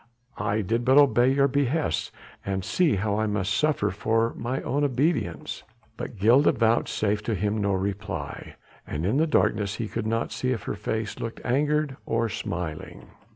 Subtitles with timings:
[0.39, 2.11] I did but obey your behests
[2.43, 5.61] and see how I must suffer for mine obedience."
[5.95, 8.55] But Gilda vouchsafed him no reply,
[8.87, 13.09] and in the darkness he could not see if her face looked angered or smiling.